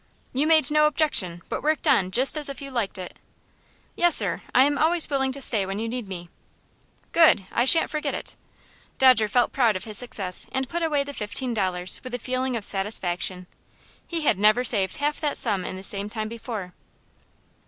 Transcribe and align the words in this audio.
"You 0.33 0.47
made 0.47 0.71
no 0.71 0.87
objection, 0.87 1.43
but 1.47 1.61
worked 1.61 1.87
on 1.87 2.09
just 2.09 2.35
as 2.35 2.49
if 2.49 2.59
you 2.59 2.71
liked 2.71 2.97
it." 2.97 3.19
"Yes, 3.95 4.15
sir; 4.15 4.41
I 4.51 4.63
am 4.63 4.75
always 4.79 5.07
willing 5.07 5.31
to 5.33 5.43
stay 5.43 5.63
when 5.63 5.77
you 5.77 5.87
need 5.87 6.07
me." 6.07 6.31
"Good! 7.11 7.45
I 7.51 7.65
shan't 7.65 7.91
forget 7.91 8.15
it." 8.15 8.35
Dodger 8.97 9.27
felt 9.27 9.51
proud 9.51 9.75
of 9.75 9.83
his 9.83 9.99
success, 9.99 10.47
and 10.51 10.67
put 10.67 10.81
away 10.81 11.03
the 11.03 11.13
fifteen 11.13 11.53
dollars 11.53 12.01
with 12.03 12.15
a 12.15 12.17
feeling 12.17 12.55
of 12.57 12.65
satisfaction. 12.65 13.45
He 14.07 14.21
had 14.21 14.39
never 14.39 14.63
saved 14.63 14.97
half 14.97 15.19
that 15.19 15.37
sum 15.37 15.63
in 15.63 15.75
the 15.77 15.83
same 15.83 16.09
time 16.09 16.29
before. 16.29 16.73